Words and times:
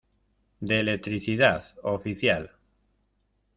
de 0.61 0.79
electricidad, 0.79 1.63
oficial. 1.83 2.49